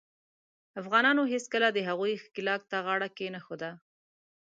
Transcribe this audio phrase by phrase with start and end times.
[0.81, 3.71] افغانانو هیڅکله د هغوي ښکیلاک ته غاړه کښېنښوده.